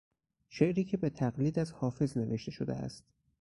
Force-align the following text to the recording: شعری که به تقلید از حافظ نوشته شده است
شعری 0.49 0.83
که 0.83 0.97
به 0.97 1.09
تقلید 1.09 1.59
از 1.59 1.71
حافظ 1.71 2.17
نوشته 2.17 2.51
شده 2.51 2.75
است 2.75 3.03